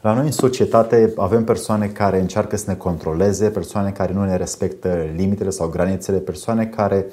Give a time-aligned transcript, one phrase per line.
[0.00, 4.36] La noi în societate avem persoane care încearcă să ne controleze, persoane care nu ne
[4.36, 7.06] respectă limitele sau granițele, persoane care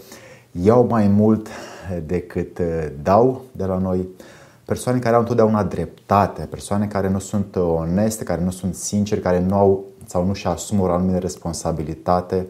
[0.52, 1.48] iau mai mult
[2.06, 2.60] decât
[3.04, 4.08] dau de la noi,
[4.66, 9.40] persoane care au întotdeauna dreptate, persoane care nu sunt oneste, care nu sunt sinceri, care
[9.40, 12.48] nu au sau nu și asumă o anumită responsabilitate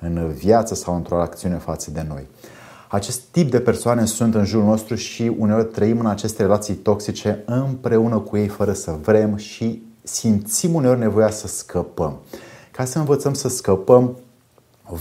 [0.00, 2.26] în viață sau într-o acțiune față de noi.
[2.94, 7.42] Acest tip de persoane sunt în jurul nostru și uneori trăim în aceste relații toxice
[7.46, 12.16] împreună cu ei fără să vrem și simțim uneori nevoia să scăpăm.
[12.70, 14.16] Ca să învățăm să scăpăm,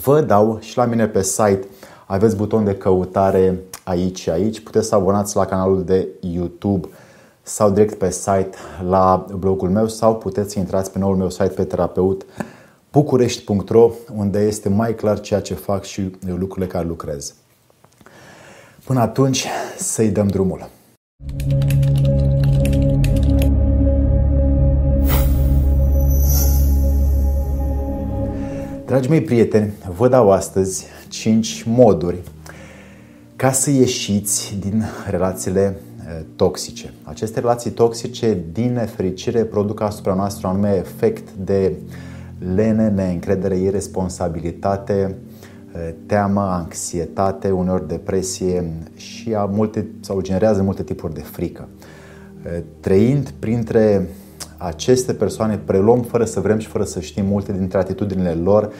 [0.04, 1.68] vă dau și la mine pe site
[2.06, 4.60] aveți buton de căutare aici și aici.
[4.60, 6.88] Puteți să abonați la canalul de YouTube
[7.42, 8.50] sau direct pe site
[8.88, 12.26] la blogul meu sau puteți să intrați pe noul meu site pe terapeut
[12.92, 17.34] bucurești.ro unde este mai clar ceea ce fac și lucrurile care lucrez.
[18.86, 19.46] Până atunci,
[19.78, 20.70] să-i dăm drumul.
[28.86, 32.18] Dragii mei prieteni, vă dau astăzi 5 moduri
[33.36, 35.78] ca să ieșiți din relațiile
[36.36, 36.94] toxice.
[37.04, 41.74] Aceste relații toxice, din nefericire, produc asupra noastră un anume efect de
[42.56, 45.16] lene, neîncredere, irresponsabilitate,
[46.06, 51.68] teamă, anxietate, uneori depresie și a multe, sau generează multe tipuri de frică.
[52.80, 54.10] Trăind printre
[54.58, 58.72] aceste persoane, preluăm fără să vrem și fără să știm multe dintre atitudinile lor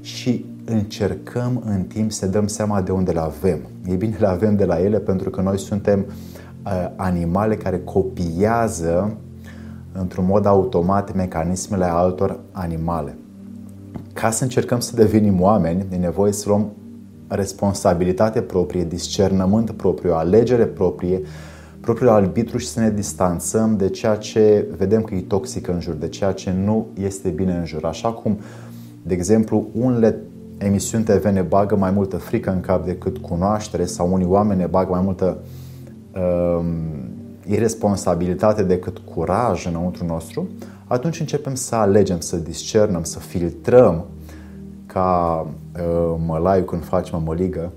[0.00, 3.58] și încercăm în timp să dăm seama de unde le avem.
[3.86, 6.06] E bine, le avem de la ele pentru că noi suntem
[6.96, 9.16] animale care copiază
[9.92, 13.16] într-un mod automat mecanismele altor animale
[14.12, 16.72] ca să încercăm să devenim oameni, e nevoie să luăm
[17.28, 21.20] responsabilitate proprie, discernământ propriu, alegere proprie,
[21.80, 25.94] propriul arbitru și să ne distanțăm de ceea ce vedem că e toxic în jur,
[25.94, 27.84] de ceea ce nu este bine în jur.
[27.84, 28.38] Așa cum,
[29.02, 30.18] de exemplu, unele
[30.58, 34.66] emisiuni TV ne bagă mai multă frică în cap decât cunoaștere sau unii oameni ne
[34.66, 35.38] bagă mai multă
[36.14, 36.66] um,
[37.46, 40.48] irresponsabilitate decât curaj înăuntru nostru,
[40.92, 44.04] atunci începem să alegem, să discernăm, să filtrăm
[44.86, 47.72] ca uh, mălaiul când faci mămăligă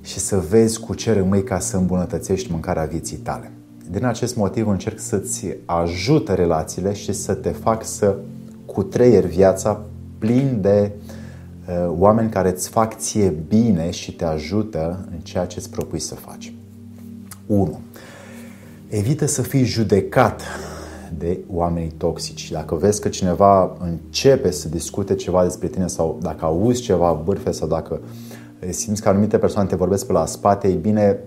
[0.00, 3.50] și să vezi cu ce rămâi ca să îmbunătățești mâncarea vieții tale.
[3.90, 8.16] Din acest motiv încerc să-ți ajut relațiile și să te fac să
[8.66, 9.80] cutreieri viața
[10.18, 10.90] plin de
[11.68, 16.00] uh, oameni care îți fac ție bine și te ajută în ceea ce îți propui
[16.00, 16.52] să faci.
[17.46, 17.80] 1.
[18.88, 20.42] Evită să fii judecat
[21.18, 22.50] de oamenii toxici.
[22.50, 27.50] Dacă vezi că cineva începe să discute ceva despre tine sau dacă auzi ceva bârfe
[27.50, 28.00] sau dacă
[28.70, 31.18] simți că anumite persoane te vorbesc pe la spate, e bine,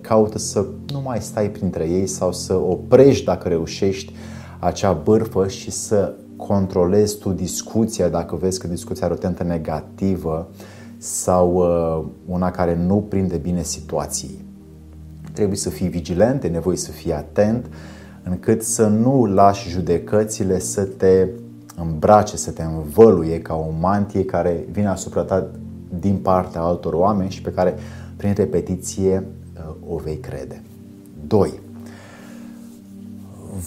[0.00, 4.12] caută să nu mai stai printre ei sau să oprești dacă reușești
[4.58, 10.48] acea bârfă și să controlezi tu discuția dacă vezi că discuția are o tentă negativă
[10.98, 11.64] sau
[12.26, 14.44] una care nu prinde bine situații.
[15.32, 17.66] Trebuie să fii vigilent, e nevoie să fii atent
[18.22, 21.28] încât să nu lași judecățile să te
[21.76, 25.46] îmbrace, să te învăluie ca o mantie care vine asupra ta
[26.00, 27.74] din partea altor oameni și pe care
[28.16, 30.62] prin repetiție uh, o vei crede.
[31.26, 31.52] 2.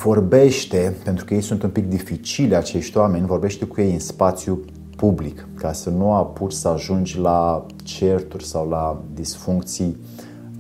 [0.04, 4.60] Vorbește, pentru că ei sunt un pic dificili acești oameni, vorbește cu ei în spațiu
[4.96, 9.98] public, ca să nu apuci să ajungi la certuri sau la disfuncții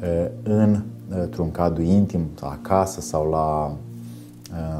[0.01, 3.84] uh, în într-un cadru intim, acasă sau la, uh,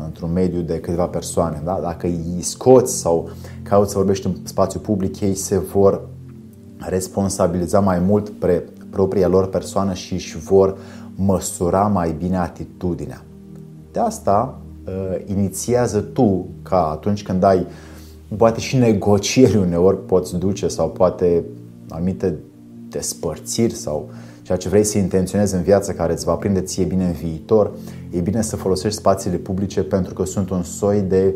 [0.06, 1.62] într-un mediu de câteva persoane.
[1.64, 1.80] Da?
[1.82, 3.30] Dacă îi scoți sau
[3.64, 6.02] cauți să vorbești în spațiu public, ei se vor
[6.78, 10.78] responsabiliza mai mult pre propria lor persoană și își vor
[11.16, 13.22] măsura mai bine atitudinea.
[13.92, 17.68] De asta uh, inițiază tu ca atunci când ai
[18.38, 21.44] poate și negocieri uneori poți duce sau poate
[21.90, 22.36] anumite
[22.90, 24.10] despărțiri sau
[24.46, 27.72] ceea ce vrei să intenționezi în viață care îți va prinde ție bine în viitor,
[28.10, 31.34] e bine să folosești spațiile publice pentru că sunt un soi de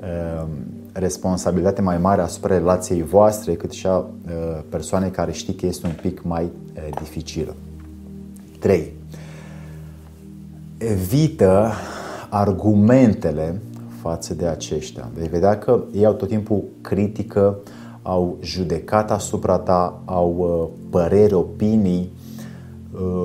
[0.00, 0.46] uh,
[0.92, 4.04] responsabilitate mai mare asupra relației voastre, cât și a uh,
[4.68, 7.54] persoanei care știi că este un pic mai uh, dificilă.
[8.58, 8.92] 3.
[10.78, 11.72] Evită
[12.28, 13.60] argumentele
[14.00, 15.10] față de aceștia.
[15.14, 17.58] Vei vedea că ei au tot timpul critică,
[18.02, 22.17] au judecat asupra ta, au uh, păreri, opinii Uh,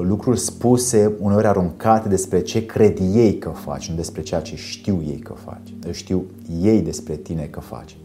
[0.04, 5.04] lucruri spuse, uneori aruncate despre ce cred ei că faci, nu despre ceea ce știu
[5.08, 5.74] ei că faci.
[5.92, 6.26] Știu
[6.62, 7.98] ei despre tine că faci.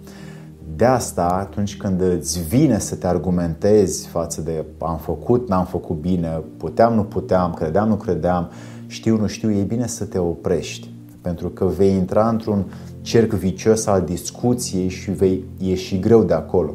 [0.76, 5.96] De asta, atunci când îți vine să te argumentezi față de am făcut, n-am făcut
[5.96, 8.50] bine, puteam, nu puteam, credeam, nu credeam,
[8.86, 10.90] știu, nu știu, e bine să te oprești.
[11.20, 12.64] Pentru că vei intra într-un
[13.00, 16.74] cerc vicios al discuției și vei ieși greu de acolo.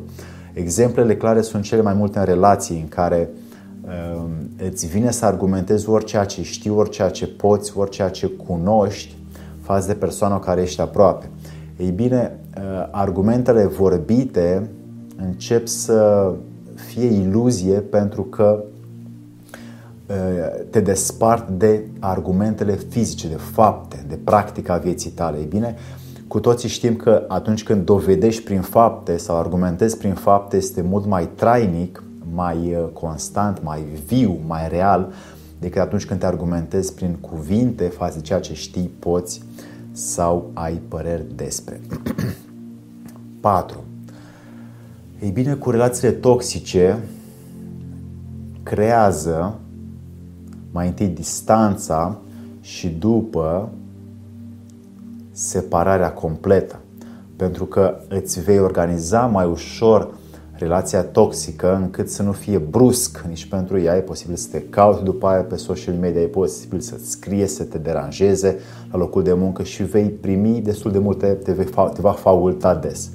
[0.53, 3.29] Exemplele clare sunt cele mai multe în relații în care
[3.85, 4.23] uh,
[4.57, 9.15] îți vine să argumentezi orice ce știi, orice ce poți, orice ce cunoști
[9.61, 11.29] față de persoana care ești aproape.
[11.77, 14.69] Ei bine, uh, argumentele vorbite
[15.17, 16.31] încep să
[16.75, 18.63] fie iluzie pentru că
[20.07, 20.15] uh,
[20.69, 25.37] te despart de argumentele fizice, de fapte, de practica vieții tale.
[25.37, 25.75] Ei bine,
[26.27, 31.05] cu toții știm că atunci când dovedești prin fapte sau argumentezi prin fapte este mult
[31.05, 32.03] mai trainic,
[32.33, 35.13] mai uh, constant, mai viu, mai real
[35.59, 39.41] decât atunci când te argumentezi prin cuvinte față de ceea ce știi, poți
[39.91, 41.81] sau ai păreri despre.
[43.39, 43.83] 4.
[45.21, 46.99] Ei bine, cu relațiile toxice
[48.63, 49.59] creează
[50.71, 52.17] mai întâi distanța
[52.61, 53.69] și după
[55.31, 56.79] separarea completă.
[57.35, 60.13] Pentru că îți vei organiza mai ușor
[60.55, 63.95] relația toxică încât să nu fie brusc nici pentru ea.
[63.95, 67.63] E posibil să te cauți după aia pe social media, e posibil să-ți scrie, să
[67.63, 68.59] te deranjeze
[68.91, 72.75] la locul de muncă și vei primi destul de multe, te, vei, te va faulta
[72.75, 73.09] des.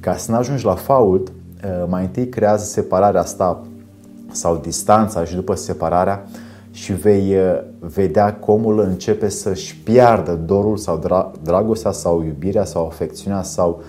[0.00, 1.32] Ca să nu ajungi la fault,
[1.62, 3.66] eh, mai întâi creează separarea asta
[4.30, 6.24] sau distanța și după separarea
[6.70, 11.02] și vei eh, vedea cum omul începe să-și piardă dorul sau
[11.42, 13.82] dragostea sau iubirea sau afecțiunea sau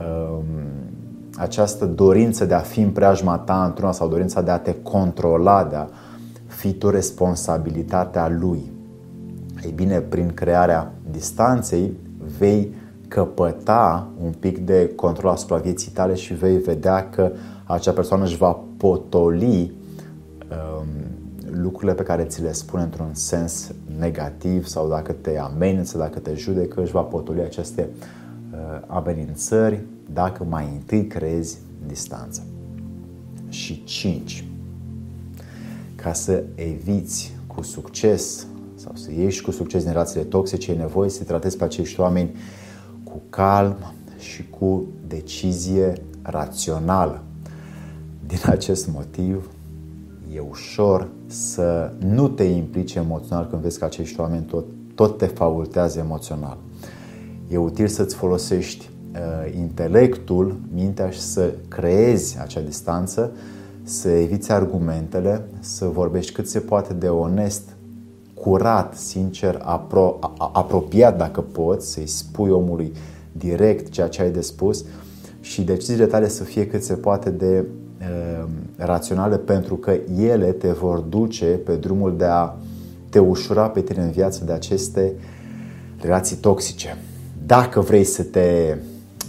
[0.00, 0.44] um,
[1.38, 5.64] această dorință de a fi în preajma ta într-una sau dorința de a te controla,
[5.64, 5.86] de a
[6.46, 8.72] fi tu responsabilitatea lui.
[9.64, 11.92] Ei bine, prin crearea distanței
[12.38, 12.74] vei
[13.08, 17.32] căpăta un pic de control asupra vieții tale și vei vedea că
[17.64, 19.72] acea persoană își va potoli
[20.50, 20.86] um,
[21.60, 26.34] lucrurile pe care ți le spune într-un sens negativ sau dacă te amenință, dacă te
[26.34, 27.88] judecă, își va potoli aceste
[28.52, 29.80] uh, amenințări
[30.12, 32.42] dacă mai întâi creezi distanță.
[33.48, 34.44] Și 5.
[35.94, 41.10] Ca să eviți cu succes sau să ieși cu succes din relațiile toxice, e nevoie
[41.10, 42.30] să tratezi pe acești oameni
[43.02, 43.76] cu calm
[44.18, 47.22] și cu decizie rațională.
[48.26, 49.50] Din acest motiv,
[50.34, 54.64] e ușor să nu te implici emoțional când vezi că acești oameni tot,
[54.94, 56.56] tot te faultează emoțional.
[57.50, 58.97] E util să-ți folosești uh,
[59.56, 63.32] intelectul, mintea și să creezi acea distanță,
[63.82, 67.62] să eviți argumentele, să vorbești cât se poate de onest,
[68.34, 70.18] curat, sincer, apro-
[70.52, 72.92] apropiat dacă poți, să-i spui omului
[73.32, 74.84] direct ceea ce ai de spus
[75.40, 77.64] și deciziile tale să fie cât se poate de
[78.00, 78.44] uh,
[78.76, 82.54] raționale pentru că ele te vor duce pe drumul de a
[83.10, 85.12] te ușura pe tine în viață de aceste
[86.00, 86.96] relații toxice.
[87.46, 88.76] Dacă vrei să te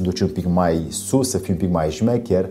[0.01, 2.49] duci un pic mai sus, să fii un pic mai șmecher,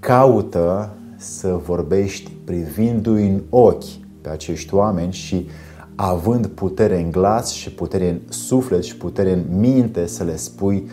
[0.00, 3.84] caută să vorbești privindu-i în ochi
[4.20, 5.46] pe acești oameni și
[5.94, 10.90] având putere în glas și putere în suflet și putere în minte să le spui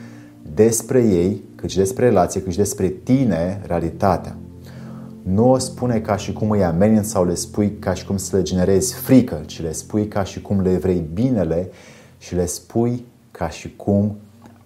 [0.54, 4.36] despre ei, cât și despre relație, cât și despre tine, realitatea.
[5.22, 8.36] Nu o spune ca și cum îi ameninți sau le spui ca și cum să
[8.36, 11.70] le generezi frică, ci le spui ca și cum le vrei binele
[12.18, 14.16] și le spui ca și cum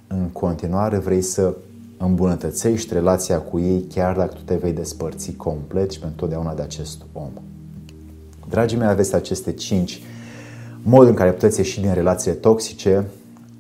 [0.07, 1.56] în continuare vrei să
[1.98, 6.62] îmbunătățești relația cu ei chiar dacă tu te vei despărți complet și pentru totdeauna de
[6.62, 7.29] acest om.
[8.50, 10.01] Dragii mei, aveți aceste cinci
[10.82, 13.06] moduri în care puteți ieși din relațiile toxice.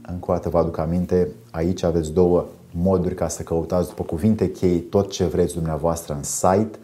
[0.07, 4.51] Încă o dată vă aduc aminte, aici aveți două moduri ca să căutați după cuvinte
[4.51, 6.79] chei tot ce vreți dumneavoastră în site.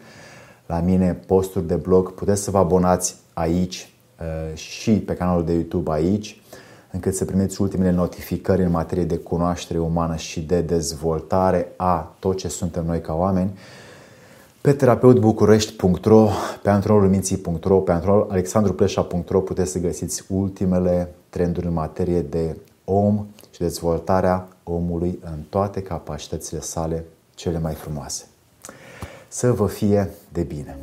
[0.66, 5.52] La mine posturi de blog, puteți să vă abonați aici uh, și pe canalul de
[5.52, 6.40] YouTube aici
[6.92, 12.36] încât să primiți ultimele notificări în materie de cunoaștere umană și de dezvoltare a tot
[12.36, 13.58] ce suntem noi ca oameni.
[14.60, 16.28] Pe terapeutbucurești.ro,
[16.62, 17.92] pe antrenorulminții.ro, pe
[18.28, 25.82] alexandrupleșa.ro puteți să găsiți ultimele trenduri în materie de om și dezvoltarea omului în toate
[25.82, 28.24] capacitățile sale cele mai frumoase.
[29.28, 30.78] Să vă fie de bine!